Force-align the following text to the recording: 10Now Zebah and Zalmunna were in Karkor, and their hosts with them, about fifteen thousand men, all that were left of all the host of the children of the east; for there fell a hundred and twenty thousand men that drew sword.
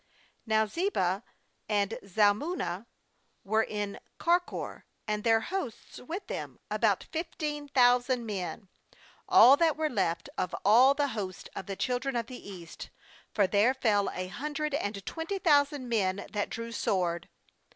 10Now 0.49 0.65
Zebah 0.67 1.21
and 1.69 1.99
Zalmunna 2.03 2.87
were 3.43 3.61
in 3.61 3.99
Karkor, 4.19 4.85
and 5.07 5.23
their 5.23 5.41
hosts 5.41 5.99
with 5.99 6.25
them, 6.25 6.57
about 6.71 7.03
fifteen 7.11 7.67
thousand 7.67 8.25
men, 8.25 8.67
all 9.29 9.55
that 9.57 9.77
were 9.77 9.91
left 9.91 10.27
of 10.39 10.55
all 10.65 10.95
the 10.95 11.09
host 11.09 11.49
of 11.55 11.67
the 11.67 11.75
children 11.75 12.15
of 12.15 12.25
the 12.25 12.49
east; 12.49 12.89
for 13.31 13.45
there 13.45 13.75
fell 13.75 14.09
a 14.15 14.25
hundred 14.25 14.73
and 14.73 15.05
twenty 15.05 15.37
thousand 15.37 15.87
men 15.87 16.25
that 16.31 16.49
drew 16.49 16.71
sword. 16.71 17.29